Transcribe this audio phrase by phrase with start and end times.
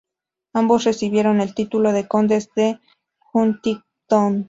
[0.55, 2.79] Ambos recibieron el título de condes de
[3.33, 3.85] Huntingdon.